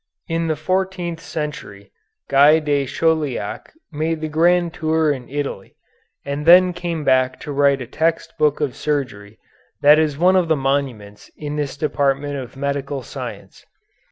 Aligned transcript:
In 0.27 0.47
the 0.47 0.55
fourteenth 0.55 1.19
century 1.19 1.91
Guy 2.27 2.57
de 2.57 2.87
Chauliac 2.87 3.71
made 3.91 4.19
the 4.19 4.29
grand 4.29 4.73
tour 4.73 5.11
in 5.11 5.29
Italy, 5.29 5.75
and 6.25 6.47
then 6.47 6.73
came 6.73 7.03
back 7.03 7.39
to 7.41 7.51
write 7.51 7.83
a 7.83 7.85
text 7.85 8.33
book 8.39 8.61
of 8.61 8.75
surgery 8.75 9.37
that 9.83 9.99
is 9.99 10.17
one 10.17 10.35
of 10.35 10.47
the 10.47 10.55
monuments 10.55 11.29
in 11.37 11.55
this 11.55 11.77
department 11.77 12.35
of 12.37 12.57
medical 12.57 13.03
science. 13.03 13.63